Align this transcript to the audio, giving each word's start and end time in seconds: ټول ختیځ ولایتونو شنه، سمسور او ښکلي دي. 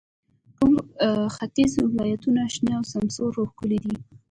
ټول 0.57 0.73
ختیځ 1.35 1.71
ولایتونو 1.81 2.41
شنه، 2.53 2.75
سمسور 2.93 3.33
او 3.39 3.45
ښکلي 3.51 3.77
دي. 3.83 3.95